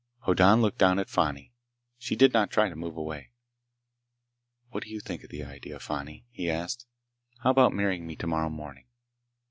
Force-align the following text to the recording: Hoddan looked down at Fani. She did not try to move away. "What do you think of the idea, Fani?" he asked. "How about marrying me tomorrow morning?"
Hoddan 0.21 0.63
looked 0.63 0.79
down 0.79 0.97
at 0.97 1.11
Fani. 1.11 1.53
She 1.99 2.15
did 2.15 2.33
not 2.33 2.49
try 2.49 2.69
to 2.69 2.75
move 2.75 2.97
away. 2.97 3.29
"What 4.71 4.81
do 4.83 4.89
you 4.89 4.99
think 4.99 5.23
of 5.23 5.29
the 5.29 5.43
idea, 5.43 5.77
Fani?" 5.79 6.25
he 6.31 6.49
asked. 6.49 6.87
"How 7.43 7.51
about 7.51 7.71
marrying 7.75 8.07
me 8.07 8.15
tomorrow 8.15 8.49
morning?" 8.49 8.87